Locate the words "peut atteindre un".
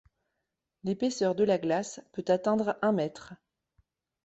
2.13-2.91